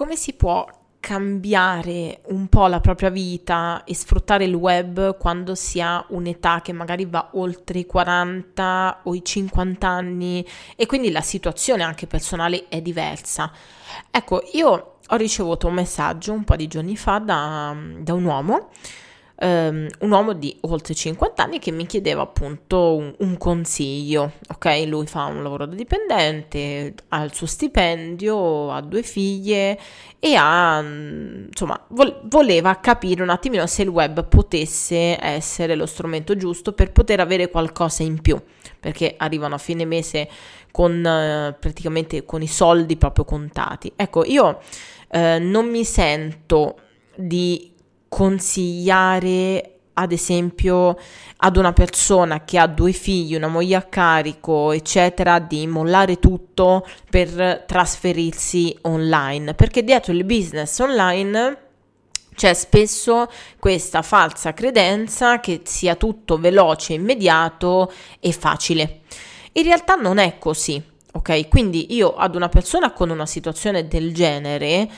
[0.00, 0.66] Come si può
[0.98, 6.72] cambiare un po' la propria vita e sfruttare il web quando si ha un'età che
[6.72, 10.42] magari va oltre i 40 o i 50 anni
[10.74, 13.52] e quindi la situazione anche personale è diversa.
[14.10, 18.70] Ecco, io ho ricevuto un messaggio un po' di giorni fa da, da un uomo
[19.40, 24.84] um, un uomo di oltre 50 anni che mi chiedeva appunto un, un, consiglio, ok?
[24.86, 29.78] Lui fa un lavoro da dipendente, ha il suo stipendio, ha due figlie
[30.18, 36.36] e ha, insomma, vol- voleva capire un attimino se il web potesse essere lo strumento
[36.36, 38.38] giusto per poter avere qualcosa in più,
[38.78, 40.28] perché arrivano a fine mese
[40.70, 43.92] con uh, praticamente con i soldi proprio contati.
[43.96, 44.60] Ecco, io
[45.08, 46.76] uh, non mi sento
[47.16, 47.70] di
[48.10, 50.98] consigliare ad esempio
[51.36, 56.86] ad una persona che ha due figli, una moglie a carico, eccetera, di mollare tutto
[57.08, 61.68] per trasferirsi online, perché dietro il business online
[62.34, 69.00] c'è spesso questa falsa credenza che sia tutto veloce, immediato e facile.
[69.52, 70.82] In realtà non è così,
[71.12, 71.48] ok?
[71.48, 74.88] Quindi io ad una persona con una situazione del genere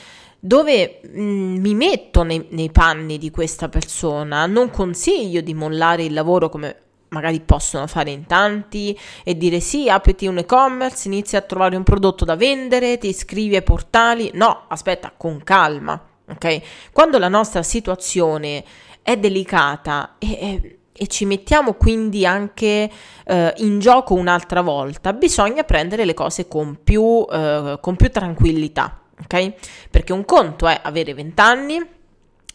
[0.45, 6.11] dove mh, mi metto nei, nei panni di questa persona, non consiglio di mollare il
[6.11, 11.41] lavoro come magari possono fare in tanti e dire sì, apriti un e-commerce, inizi a
[11.41, 14.31] trovare un prodotto da vendere, ti iscrivi ai portali.
[14.33, 16.61] No, aspetta, con calma, ok?
[16.91, 18.65] Quando la nostra situazione
[19.01, 22.91] è delicata e, e, e ci mettiamo quindi anche
[23.23, 28.97] eh, in gioco un'altra volta, bisogna prendere le cose con più, eh, con più tranquillità
[29.23, 29.53] ok?
[29.89, 31.87] Perché un conto è avere 20 anni,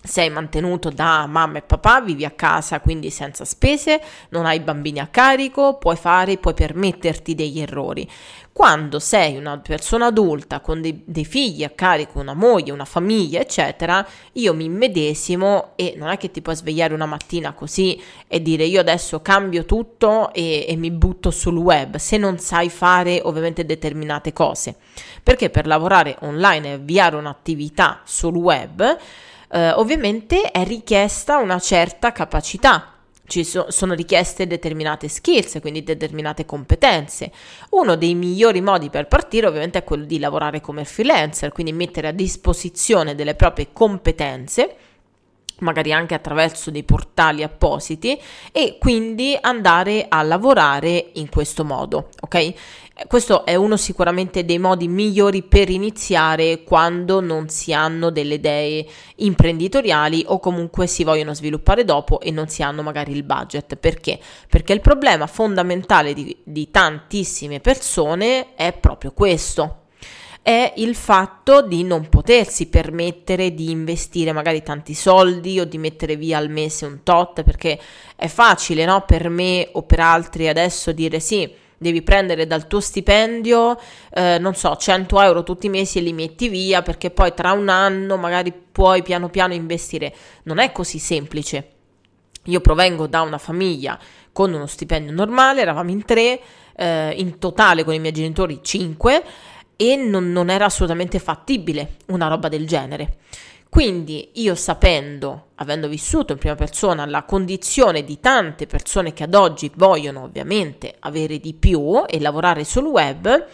[0.03, 4.01] sei mantenuto da mamma e papà, vivi a casa quindi senza spese,
[4.31, 8.09] non hai bambini a carico, puoi fare, puoi permetterti degli errori.
[8.53, 13.39] Quando sei una persona adulta con dei, dei, figli a carico, una moglie, una famiglia,
[13.39, 18.43] eccetera, io mi immedesimo e non è che ti puoi svegliare una mattina così e
[18.43, 23.21] dire io adesso cambio tutto e, e mi butto sul web, se non sai fare
[23.23, 24.75] ovviamente determinate cose.
[25.23, 28.99] Perché per lavorare online e avviare un'attività sul web,
[29.51, 32.93] eh, ovviamente è richiesta una certa capacità
[33.29, 37.31] ci so, sono richieste determinate skills, quindi determinate competenze.
[37.71, 42.09] Uno dei migliori modi per partire ovviamente è quello di lavorare come freelancer, quindi mettere
[42.09, 44.77] a disposizione delle proprie competenze
[45.61, 48.19] magari anche attraverso dei portali appositi
[48.53, 52.55] e quindi andare a lavorare in questo modo, ok?
[53.07, 58.85] Questo è uno sicuramente dei modi migliori per iniziare quando non si hanno delle idee
[59.17, 63.77] imprenditoriali o comunque si vogliono sviluppare dopo e non si hanno magari il budget.
[63.77, 64.19] Perché?
[64.49, 69.87] Perché il problema fondamentale di, di tantissime persone è proprio questo
[70.43, 76.17] è il fatto di non potersi permettere di investire magari tanti soldi o di mettere
[76.17, 77.79] via al mese un tot, perché
[78.17, 79.05] è facile, no?
[79.07, 83.79] Per me o per altri adesso dire sì, devi prendere dal tuo stipendio,
[84.13, 87.53] eh, non so, 100 euro tutti i mesi e li metti via perché poi tra
[87.53, 90.15] un anno magari puoi piano piano investire.
[90.45, 91.73] Non è così semplice.
[92.45, 93.99] Io provengo da una famiglia
[94.33, 96.41] con uno stipendio normale, eravamo in tre,
[96.75, 99.23] eh, in totale con i miei genitori cinque
[99.81, 103.19] e non, non era assolutamente fattibile una roba del genere.
[103.69, 109.35] Quindi io sapendo, avendo vissuto in prima persona la condizione di tante persone che ad
[109.35, 113.47] oggi vogliono ovviamente avere di più e lavorare sul web,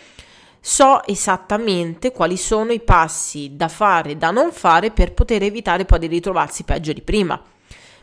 [0.58, 5.84] so esattamente quali sono i passi da fare e da non fare per poter evitare
[5.84, 7.38] poi di ritrovarsi peggio di prima.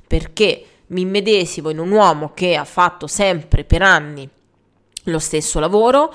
[0.05, 4.29] Perché mi immedesimo in un uomo che ha fatto sempre per anni
[5.05, 6.13] lo stesso lavoro,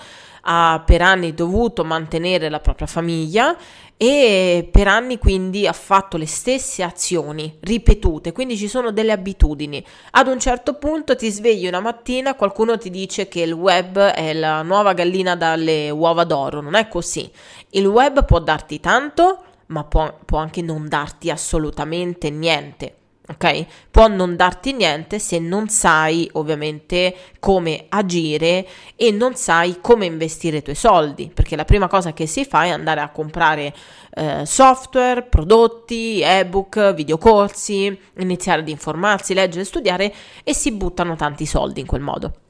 [0.49, 3.57] ha per anni dovuto mantenere la propria famiglia
[3.97, 9.85] e per anni quindi ha fatto le stesse azioni ripetute, quindi ci sono delle abitudini.
[10.13, 14.35] Ad un certo punto ti svegli una mattina, qualcuno ti dice che il web è
[14.35, 17.31] la nuova gallina dalle uova d'oro, non è così.
[17.71, 22.95] Il web può darti tanto, ma può, può anche non darti assolutamente niente
[23.29, 23.67] ok?
[23.91, 30.59] Può non darti niente se non sai ovviamente come agire e non sai come investire
[30.59, 33.75] i tuoi soldi, perché la prima cosa che si fa è andare a comprare
[34.15, 41.81] eh, software, prodotti, ebook, videocorsi, iniziare ad informarsi, leggere, studiare e si buttano tanti soldi
[41.81, 42.46] in quel modo.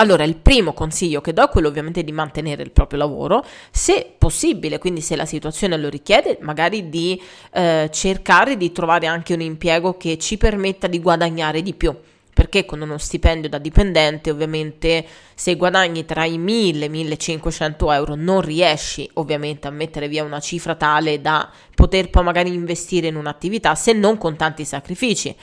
[0.00, 4.14] Allora, il primo consiglio che do è quello ovviamente di mantenere il proprio lavoro, se
[4.16, 7.20] possibile, quindi se la situazione lo richiede, magari di
[7.52, 11.94] eh, cercare di trovare anche un impiego che ci permetta di guadagnare di più.
[12.32, 15.04] Perché con uno stipendio da dipendente, ovviamente,
[15.34, 20.38] se guadagni tra i 1000 e 1500 euro, non riesci ovviamente a mettere via una
[20.38, 25.34] cifra tale da poter poi magari investire in un'attività, se non con tanti sacrifici.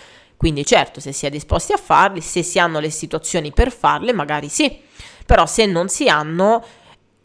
[0.45, 4.13] Quindi certo, se si è disposti a farli, se si hanno le situazioni per farle,
[4.13, 4.79] magari sì,
[5.25, 6.63] però se non si hanno,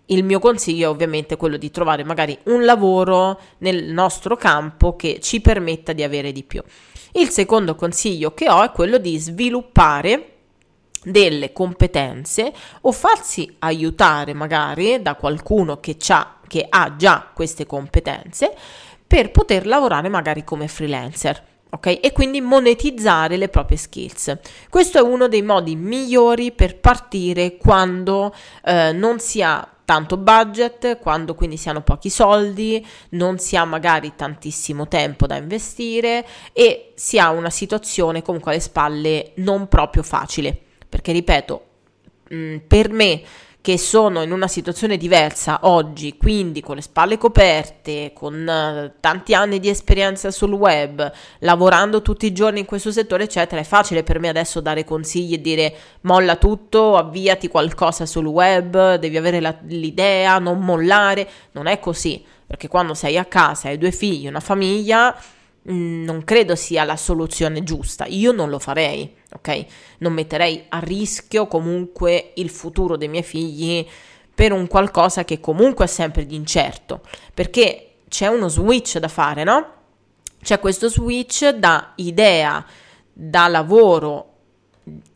[0.06, 5.18] il mio consiglio è ovviamente quello di trovare magari un lavoro nel nostro campo che
[5.20, 6.62] ci permetta di avere di più.
[7.12, 10.36] Il secondo consiglio che ho è quello di sviluppare
[11.04, 12.50] delle competenze
[12.80, 18.54] o farsi aiutare magari da qualcuno che, che ha già queste competenze
[19.06, 21.98] per poter lavorare magari come freelancer ok?
[22.02, 24.36] E quindi monetizzare le proprie skills.
[24.68, 28.34] Questo è uno dei modi migliori per partire quando
[28.64, 33.64] eh, non si ha tanto budget, quando quindi si hanno pochi soldi, non si ha
[33.64, 40.04] magari tantissimo tempo da investire e si ha una situazione comunque alle spalle non proprio
[40.04, 40.56] facile.
[40.88, 41.64] Perché ripeto,
[42.28, 43.22] mh, mm, per me
[43.62, 49.34] che sono in una situazione diversa oggi, quindi con le spalle coperte, con uh, tanti
[49.34, 54.02] anni di esperienza sul web, lavorando tutti i giorni in questo settore, eccetera, è facile
[54.02, 59.40] per me adesso dare consigli e dire molla tutto, avviati qualcosa sul web, devi avere
[59.40, 61.28] la, l'idea, non mollare.
[61.52, 65.14] Non è così, perché quando sei a casa, hai due figli, una famiglia,
[65.62, 68.06] non credo sia la soluzione giusta.
[68.06, 69.64] Io non lo farei, ok?
[69.98, 73.86] Non metterei a rischio comunque il futuro dei miei figli
[74.34, 77.02] per un qualcosa che comunque è sempre di incerto,
[77.34, 79.74] perché c'è uno switch da fare, no?
[80.42, 82.64] C'è questo switch da idea,
[83.12, 84.28] da lavoro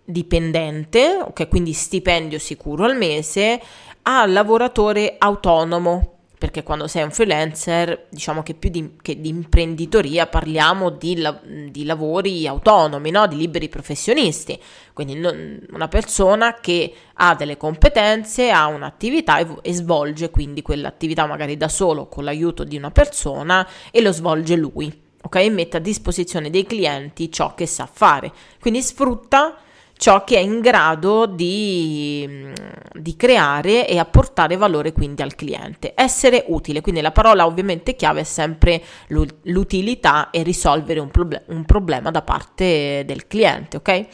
[0.05, 1.49] dipendente, ok?
[1.49, 3.61] Quindi stipendio sicuro al mese,
[4.03, 10.27] a lavoratore autonomo, perché quando sei un freelancer, diciamo che più di, che di imprenditoria
[10.27, 13.27] parliamo di, la, di lavori autonomi, no?
[13.27, 14.61] di liberi professionisti,
[14.93, 21.27] quindi non, una persona che ha delle competenze, ha un'attività e, e svolge quindi quell'attività
[21.27, 25.03] magari da solo con l'aiuto di una persona e lo svolge lui.
[25.23, 28.31] Ok, mette a disposizione dei clienti ciò che sa fare,
[28.61, 29.57] quindi sfrutta
[29.97, 32.53] ciò che è in grado di,
[32.93, 35.93] di, creare e apportare valore quindi al cliente.
[35.95, 41.65] Essere utile, quindi la parola ovviamente chiave è sempre l'utilità e risolvere un, proble- un
[41.65, 44.07] problema da parte del cliente, ok?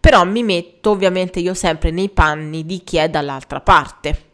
[0.00, 4.27] Però mi metto ovviamente io sempre nei panni di chi è dall'altra parte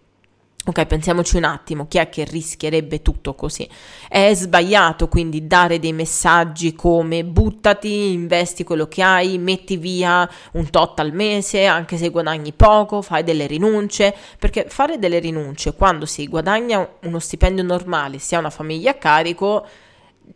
[0.66, 3.68] Ok, pensiamoci un attimo, chi è che rischierebbe tutto così?
[4.08, 10.70] È sbagliato quindi dare dei messaggi come buttati, investi quello che hai, metti via un
[10.70, 16.06] tot al mese, anche se guadagni poco, fai delle rinunce, perché fare delle rinunce quando
[16.06, 19.66] si guadagna uno stipendio normale, si ha una famiglia a carico,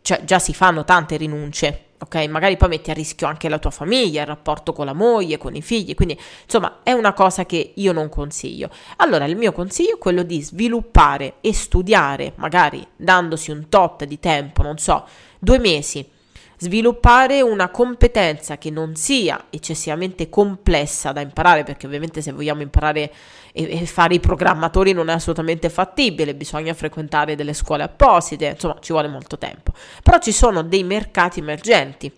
[0.03, 2.15] cioè già si fanno tante rinunce, ok?
[2.27, 5.55] Magari poi metti a rischio anche la tua famiglia, il rapporto con la moglie, con
[5.55, 8.69] i figli, quindi insomma è una cosa che io non consiglio.
[8.97, 14.19] Allora il mio consiglio è quello di sviluppare e studiare, magari dandosi un tot di
[14.19, 15.05] tempo, non so,
[15.39, 16.17] due mesi
[16.59, 23.11] sviluppare una competenza che non sia eccessivamente complessa da imparare, perché ovviamente se vogliamo imparare
[23.53, 28.77] e, e fare i programmatori non è assolutamente fattibile, bisogna frequentare delle scuole apposite, insomma
[28.81, 29.71] ci vuole molto tempo.
[30.03, 32.11] Però ci sono dei mercati emergenti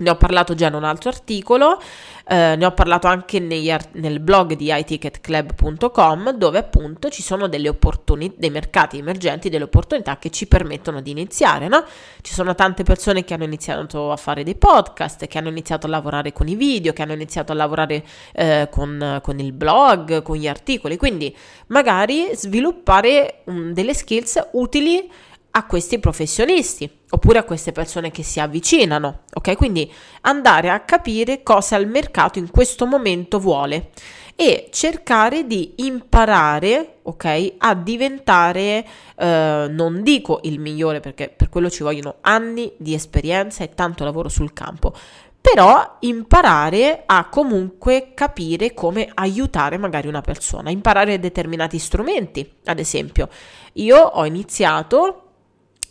[0.00, 1.80] ne ho parlato già in un altro articolo,
[2.26, 3.38] eh, ne ho parlato anche
[3.70, 9.64] art- nel blog di iticketclub.com dove appunto ci sono delle opportunità, dei mercati emergenti, delle
[9.64, 11.84] opportunità che ci permettono di iniziare, no?
[12.20, 15.90] Ci sono tante persone che hanno iniziato a fare dei podcast, che hanno iniziato a
[15.90, 20.36] lavorare con i video, che hanno iniziato a lavorare eh, con, con, il blog, con
[20.36, 21.34] gli articoli, quindi
[21.68, 25.10] magari sviluppare um, delle skills utili
[25.52, 29.56] a questi professionisti oppure a queste persone che si avvicinano, ok?
[29.56, 29.90] Quindi
[30.22, 33.90] andare a capire cosa il mercato in questo momento vuole
[34.36, 41.68] e cercare di imparare, ok, a diventare, eh, non dico il migliore perché per quello
[41.68, 44.94] ci vogliono anni di esperienza e tanto lavoro sul campo,
[45.40, 53.28] però imparare a comunque capire come aiutare magari una persona, imparare determinati strumenti, ad esempio.
[53.74, 55.29] Io ho iniziato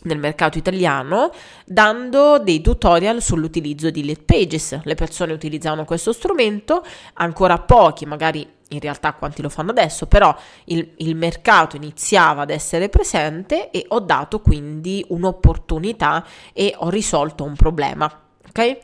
[0.02, 1.30] nel mercato italiano
[1.64, 4.80] dando dei tutorial sull'utilizzo di lead pages.
[4.82, 10.34] Le persone utilizzavano questo strumento, ancora pochi, magari in realtà quanti lo fanno adesso, però
[10.66, 17.44] il, il, mercato iniziava ad essere presente e ho dato quindi un'opportunità e ho risolto
[17.44, 18.22] un problema.
[18.48, 18.78] Ok?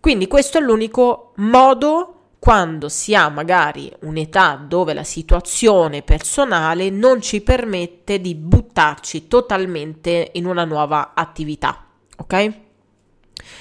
[0.00, 7.20] Quindi questo è l'unico modo quando si ha magari un'età dove la situazione personale non
[7.20, 11.84] ci permette di buttarci totalmente in una nuova attività,
[12.16, 12.68] ok?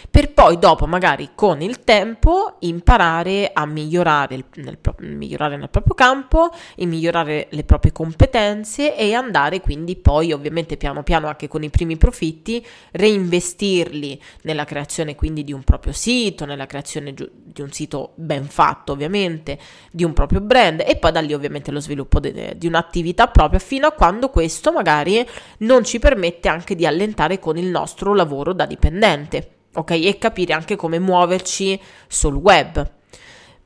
[0.10, 6.52] Per poi dopo magari con il tempo imparare a migliorare nel, migliorare nel proprio campo
[6.76, 11.70] e migliorare le proprie competenze e andare quindi poi ovviamente piano piano anche con i
[11.70, 18.14] primi profitti reinvestirli nella creazione quindi di un proprio sito, nella creazione di un sito
[18.16, 19.58] ben fatto ovviamente,
[19.92, 23.60] di un proprio brand e poi da lì ovviamente lo sviluppo de- di un'attività propria
[23.60, 25.26] fino a quando questo magari
[25.60, 29.92] non ci permette anche di allentare con il nostro lavoro da dipendente ok?
[29.92, 32.90] E capire anche come muoverci sul web.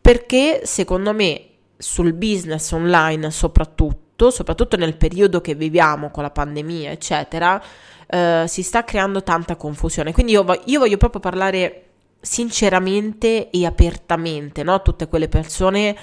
[0.02, 6.92] Perché secondo me sul business online soprattutto, soprattutto nel periodo che viviamo con la pandemia,
[6.92, 7.62] eccetera,
[8.08, 10.14] eh, si sta creando tanta confusione.
[10.14, 11.86] Quindi io, io voglio proprio parlare
[12.20, 14.82] sinceramente e apertamente, no?
[14.82, 15.96] Tutte quelle persone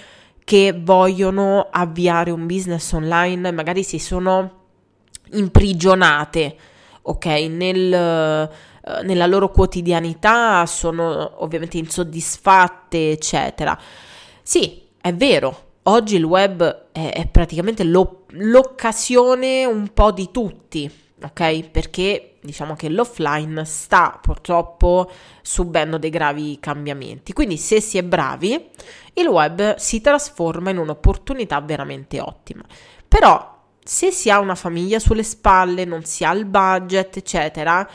[0.44, 4.58] che vogliono avviare un business online magari si sono
[5.32, 6.56] imprigionate,
[7.02, 8.50] ok, nel
[8.98, 13.78] eh, nella loro quotidianità sono ovviamente insoddisfatte, eccetera.
[14.42, 20.90] Sì, è vero, oggi il web è, è praticamente lo, l'occasione un po' di tutti,
[21.22, 21.70] ok?
[21.70, 25.10] Perché diciamo che l'offline sta purtroppo
[25.42, 27.32] subendo dei gravi cambiamenti.
[27.32, 28.70] Quindi se si è bravi,
[29.14, 32.64] il web si trasforma in un'opportunità veramente ottima.
[33.06, 37.88] Però se si ha una famiglia sulle spalle, non si ha il budget, eccetera,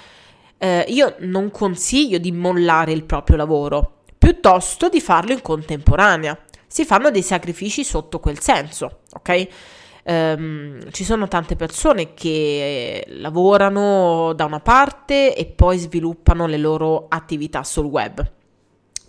[0.65, 6.35] eh, io non consiglio di mollare il proprio lavoro, piuttosto di farlo in contemporanea.
[6.65, 9.47] Si fanno dei sacrifici sotto quel senso, ok?
[10.07, 17.07] Um, ci sono tante persone che lavorano da una parte e poi sviluppano le loro
[17.09, 18.31] attività sul web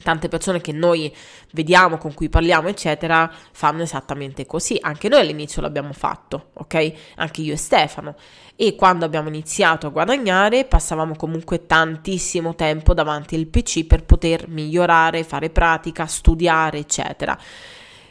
[0.02, 1.14] tante persone che noi
[1.52, 4.78] vediamo, con cui parliamo, eccetera, fanno esattamente così.
[4.80, 6.92] Anche noi all'inizio l'abbiamo fatto, ok?
[7.16, 8.14] Anche io e Stefano.
[8.54, 14.48] E quando abbiamo iniziato a guadagnare, passavamo comunque tantissimo tempo davanti al PC per poter
[14.48, 17.38] migliorare, fare pratica, studiare, eccetera.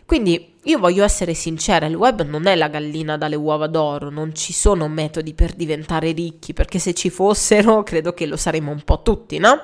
[0.05, 4.35] Quindi io voglio essere sincera, il web non è la gallina dalle uova d'oro, non
[4.35, 8.83] ci sono metodi per diventare ricchi, perché se ci fossero credo che lo saremmo un
[8.83, 9.61] po' tutti, no?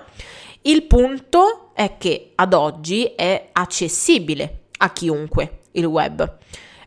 [0.63, 6.37] Il punto è che ad oggi è accessibile a chiunque il web.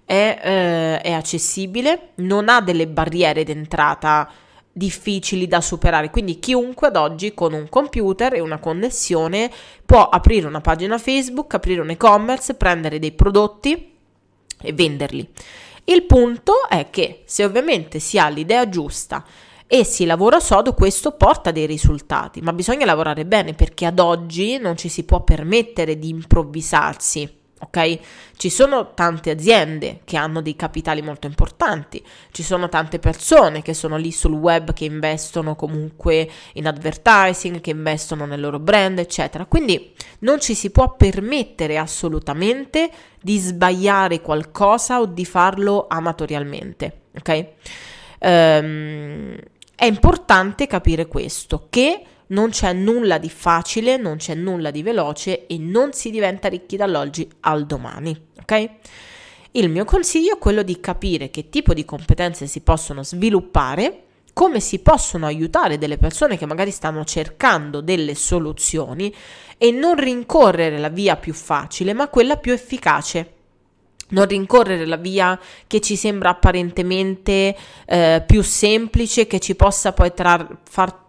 [0.05, 4.31] È, eh, è accessibile, non ha delle barriere d'entrata
[4.71, 6.11] difficili da superare.
[6.11, 9.51] Quindi chiunque ad oggi con un computer e una connessione
[9.85, 13.93] può aprire una pagina Facebook, aprire un e-commerce, prendere dei prodotti
[14.61, 15.29] e venderli.
[15.85, 19.25] Il punto è che se ovviamente si ha l'idea giusta,
[19.67, 24.59] e si lavora sodo, questo porta dei risultati, ma bisogna lavorare bene perché ad oggi
[24.59, 27.43] non ci si può permettere di improvvisarsi.
[27.61, 27.99] Ok?
[28.37, 33.73] Ci sono tante aziende che hanno dei capitali molto importanti, ci sono tante persone che
[33.73, 39.47] sono lì sul web che investono comunque in advertising, che investono nel loro brand, eccetera.
[39.47, 42.91] Quindi non ci si può permettere assolutamente
[43.23, 47.47] di sbagliare qualcosa o di farlo amatorialmente, ok?
[48.21, 49.37] Um,
[49.75, 55.47] è importante capire questo, che non c'è nulla di facile, non c'è nulla di veloce
[55.47, 58.71] e non si diventa ricchi dall'oggi al domani, ok?
[59.53, 64.03] Il mio consiglio è quello di capire che tipo di competenze si possono sviluppare
[64.33, 69.15] come si possono aiutare delle persone che magari stanno cercando delle soluzioni
[69.57, 73.34] e non rincorrere la via più facile, ma quella più efficace
[74.11, 77.57] non rincorrere la via che ci sembra apparentemente
[77.87, 81.03] eh, più semplice, che ci possa poi trar- far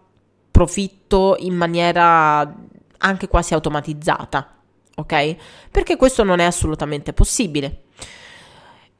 [0.50, 2.54] profitto in maniera
[2.98, 4.54] anche quasi automatizzata,
[4.94, 5.36] ok?
[5.70, 7.82] Perché questo non è assolutamente possibile.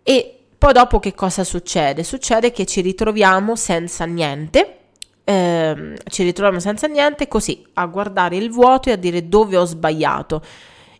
[0.03, 2.05] E poi dopo che cosa succede?
[2.05, 4.79] Succede che ci ritroviamo senza niente,
[5.25, 9.65] ehm, ci ritroviamo senza niente così a guardare il vuoto e a dire dove ho
[9.65, 10.43] sbagliato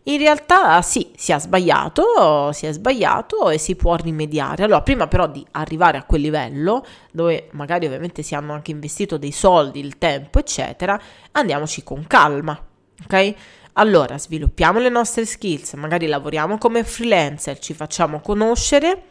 [0.07, 4.63] in realtà sì, si è sbagliato, si è sbagliato e si può rimediare.
[4.63, 9.17] Allora, prima però di arrivare a quel livello, dove magari ovviamente si hanno anche investito
[9.17, 10.99] dei soldi, il tempo, eccetera,
[11.31, 12.57] andiamoci con calma,
[13.03, 13.33] ok?
[13.73, 19.03] Allora, sviluppiamo le nostre skills, magari lavoriamo come freelancer, ci facciamo conoscere,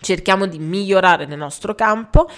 [0.00, 2.28] cerchiamo di migliorare nel nostro campo,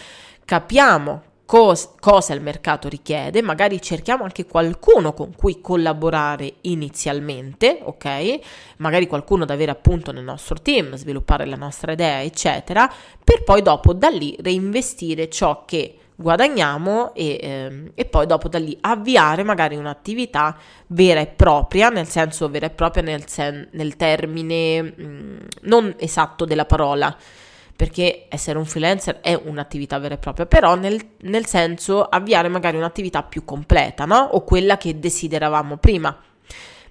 [0.45, 8.39] capiamo cos- cosa il mercato richiede, magari cerchiamo anche qualcuno con cui collaborare inizialmente, ok?
[8.79, 13.63] Magari qualcuno da avere appunto nel nostro team, sviluppare la nostra idea, eccetera, per poi
[13.63, 19.43] dopo da lì reinvestire ciò che guadagniamo e, ehm, e, poi dopo da lì avviare
[19.43, 20.57] magari un'attività
[20.89, 25.95] vera e propria, nel senso vera e propria nel, sen- nel termine mh, mm, non
[25.99, 27.15] esatto della parola,
[27.77, 32.79] perché essere un freelancer è un'attività vera e propria, però nel, nel senso avviare magari
[32.79, 34.17] un'attività più completa, no?
[34.33, 36.19] O quella che desideravamo prima.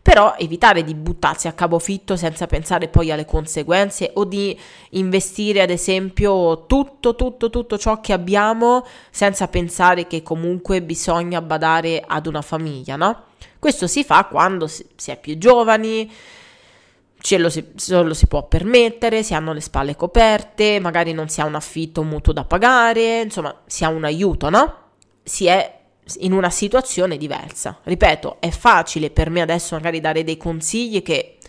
[0.05, 4.55] Però evitare di buttarsi a capofitto senza pensare poi alle conseguenze o di
[4.91, 12.03] investire ad esempio tutto, tutto, tutto ciò che abbiamo senza pensare che comunque bisogna badare
[12.05, 13.23] ad una famiglia, no?
[13.57, 16.11] Questo si fa quando si, è più giovani,
[17.25, 21.41] ce lo si, lo si può permettere, si hanno le spalle coperte, magari non si
[21.41, 24.75] ha un affitto, un mutuo da pagare, insomma si ha un aiuto, no?
[25.23, 25.79] Si è
[26.19, 27.79] in una situazione diversa.
[27.81, 31.39] Ripeto, è facile per me adesso magari dare dei consigli che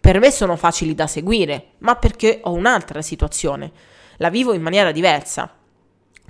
[0.00, 3.70] per me sono facili da seguire, ma perché ho un'altra situazione,
[4.16, 5.54] la vivo in maniera diversa.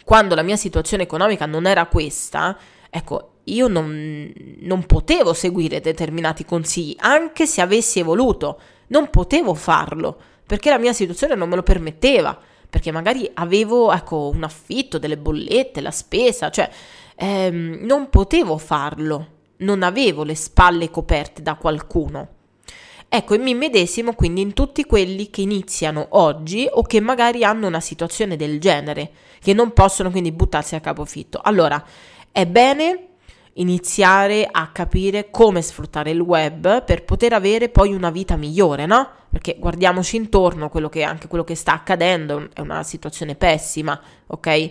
[0.03, 2.59] Quando la mia situazione economica non era questa,
[2.91, 4.33] ecco, io non,
[4.63, 10.93] non potevo seguire determinati consigli, anche se avessi voluto non potevo farlo perché la mia
[10.93, 12.39] situazione non me lo permetteva,
[12.71, 16.71] perché magari avevo ecco, un affitto, delle bollette, la spesa, cioè
[17.17, 19.27] ehm, non potevo farlo,
[19.59, 22.29] non avevo le spalle coperte da qualcuno.
[23.09, 27.67] Ecco, e mi medesimo quindi in tutti quelli che iniziano oggi o che magari hanno
[27.67, 31.41] una situazione del genere, che non possono quindi buttarsi a capofitto.
[31.43, 31.83] Allora,
[32.31, 33.07] è bene
[33.57, 39.09] iniziare a capire come sfruttare il web per poter avere poi una vita migliore, no?
[39.31, 44.71] Perché guardiamoci intorno, quello che, anche quello che sta accadendo è una situazione pessima, ok?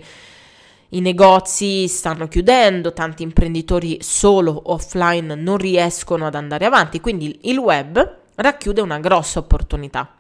[0.89, 7.58] I negozi stanno chiudendo, tanti imprenditori solo offline non riescono ad andare avanti, quindi il
[7.58, 10.15] web racchiude una grossa opportunità.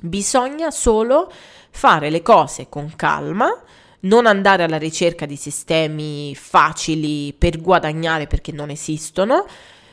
[0.00, 1.30] Bisogna solo
[1.70, 3.50] fare le cose con calma,
[4.00, 9.44] non andare alla ricerca di sistemi facili per guadagnare perché non esistono.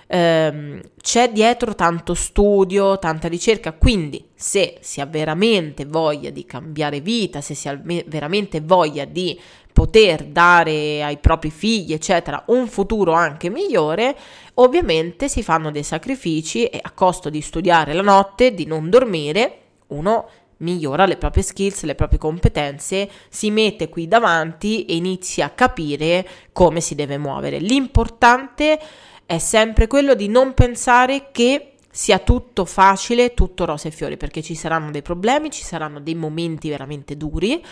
[0.10, 7.02] Um, c'è dietro tanto studio, tanta ricerca, quindi se si ha veramente voglia di cambiare
[7.02, 9.38] vita, se si ha veramente voglia di
[9.74, 14.16] poter dare ai propri figli, eccetera, un futuro anche migliore,
[14.56, 19.60] ovviamente si fanno dei sacrifici e a costo di studiare la notte, di non dormire,
[19.88, 25.50] uno migliora le proprie skills, le proprie competenze, si mette qui davanti e inizia a
[25.50, 27.60] capire come si deve muovere.
[27.60, 28.80] L'importante
[29.26, 34.42] è sempre quello di non pensare che sia tutto facile, tutto rose e fiori, perché
[34.42, 37.64] ci saranno dei problemi, ci saranno dei momenti veramente duri.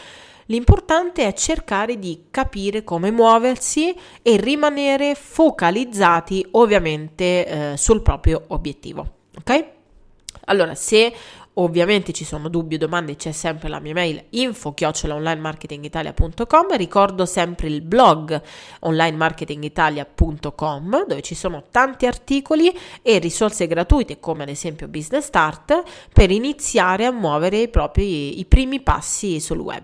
[0.48, 9.08] L'importante è cercare di capire come muoversi e rimanere focalizzati ovviamente eh, sul proprio obiettivo.
[9.38, 9.66] Ok?
[10.46, 11.14] Allora, se
[11.58, 17.82] Ovviamente ci sono dubbi o domande, c'è sempre la mia mail info-onlinemarketingitalia.com Ricordo sempre il
[17.82, 18.42] blog
[18.80, 26.30] onlinemarketingitalia.com dove ci sono tanti articoli e risorse gratuite come ad esempio Business Start per
[26.30, 29.84] iniziare a muovere i propri i primi passi sul web.